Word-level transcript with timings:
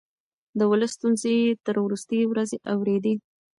د 0.57 0.61
ولس 0.71 0.91
ستونزې 0.97 1.31
يې 1.41 1.49
تر 1.65 1.75
وروستۍ 1.83 2.21
ورځې 2.27 2.57
اورېدې. 2.73 3.13